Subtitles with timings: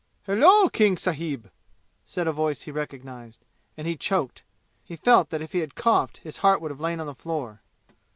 [0.25, 1.51] "Hullo, King sahib!"
[2.07, 3.45] said a voice he recognized;
[3.77, 4.41] and he choked.
[4.83, 7.61] He felt that if he had coughed his heart would have lain on the floor!